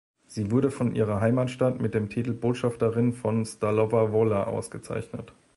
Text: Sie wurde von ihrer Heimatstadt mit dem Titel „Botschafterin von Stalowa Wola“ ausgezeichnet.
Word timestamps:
Sie 0.25 0.49
wurde 0.49 0.71
von 0.71 0.95
ihrer 0.95 1.21
Heimatstadt 1.21 1.79
mit 1.79 1.93
dem 1.93 2.09
Titel 2.09 2.33
„Botschafterin 2.33 3.13
von 3.13 3.45
Stalowa 3.45 4.11
Wola“ 4.11 4.45
ausgezeichnet. 4.45 5.31